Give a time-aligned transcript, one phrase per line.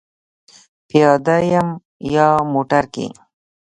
[0.87, 1.67] پیاده یم
[2.13, 3.05] یا موټر کې؟